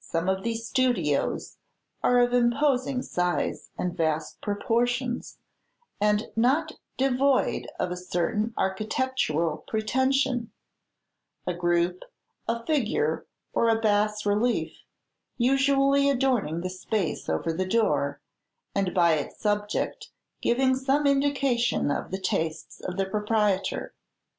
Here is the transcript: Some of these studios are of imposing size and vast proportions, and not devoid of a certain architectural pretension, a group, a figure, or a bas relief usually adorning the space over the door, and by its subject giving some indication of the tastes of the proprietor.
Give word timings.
Some 0.00 0.30
of 0.30 0.42
these 0.42 0.66
studios 0.66 1.58
are 2.02 2.18
of 2.20 2.32
imposing 2.32 3.02
size 3.02 3.68
and 3.76 3.94
vast 3.94 4.40
proportions, 4.40 5.36
and 6.00 6.28
not 6.34 6.72
devoid 6.96 7.66
of 7.78 7.90
a 7.90 7.96
certain 7.98 8.54
architectural 8.56 9.58
pretension, 9.68 10.50
a 11.46 11.52
group, 11.52 12.04
a 12.48 12.64
figure, 12.64 13.26
or 13.52 13.68
a 13.68 13.78
bas 13.78 14.24
relief 14.24 14.78
usually 15.36 16.08
adorning 16.08 16.62
the 16.62 16.70
space 16.70 17.28
over 17.28 17.52
the 17.52 17.66
door, 17.68 18.22
and 18.74 18.94
by 18.94 19.16
its 19.16 19.38
subject 19.42 20.08
giving 20.40 20.74
some 20.74 21.06
indication 21.06 21.90
of 21.90 22.10
the 22.10 22.18
tastes 22.18 22.80
of 22.80 22.96
the 22.96 23.04
proprietor. 23.04 23.94